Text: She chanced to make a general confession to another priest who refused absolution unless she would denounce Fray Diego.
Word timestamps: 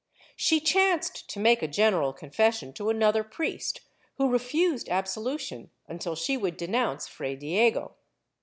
She 0.35 0.59
chanced 0.59 1.29
to 1.29 1.39
make 1.39 1.61
a 1.61 1.67
general 1.67 2.11
confession 2.11 2.73
to 2.73 2.89
another 2.89 3.23
priest 3.23 3.81
who 4.17 4.31
refused 4.31 4.89
absolution 4.89 5.69
unless 5.87 6.17
she 6.17 6.37
would 6.37 6.57
denounce 6.57 7.07
Fray 7.07 7.35
Diego. 7.35 7.93